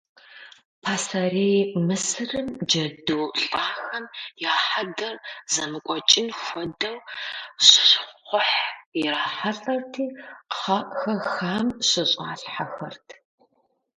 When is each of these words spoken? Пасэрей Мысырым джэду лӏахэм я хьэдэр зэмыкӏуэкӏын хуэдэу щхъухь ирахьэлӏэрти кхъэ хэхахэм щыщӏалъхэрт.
Пасэрей 0.83 1.59
Мысырым 1.87 2.47
джэду 2.67 3.19
лӏахэм 3.43 4.05
я 4.51 4.53
хьэдэр 4.67 5.15
зэмыкӏуэкӏын 5.53 6.27
хуэдэу 6.41 6.97
щхъухь 7.65 8.57
ирахьэлӏэрти 9.01 10.05
кхъэ 10.51 10.77
хэхахэм 10.99 11.67
щыщӏалъхэрт. 11.87 13.07